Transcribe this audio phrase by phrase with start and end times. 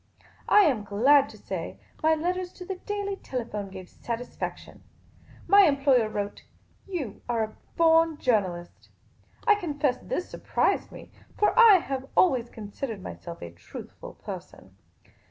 [0.49, 4.81] I am glad to say, my letters to the Daily Telephone gave satisfaction.
[5.45, 6.41] My employer wrote,"
[6.87, 8.89] You are a born journalist."
[9.45, 14.75] I confess this surprised me; for I have always considered myself a truthful person.